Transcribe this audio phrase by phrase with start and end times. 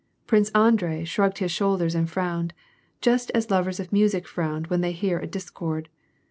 [0.25, 2.55] Prince Andrei shrugged his shoulders and frowned,
[3.01, 5.89] just as lovei s of music frown when they hear a discord.